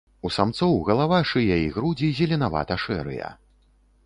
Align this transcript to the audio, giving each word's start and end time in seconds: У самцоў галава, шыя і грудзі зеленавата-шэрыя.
У 0.27 0.29
самцоў 0.35 0.71
галава, 0.87 1.19
шыя 1.31 1.59
і 1.65 1.69
грудзі 1.75 2.09
зеленавата-шэрыя. 2.21 3.29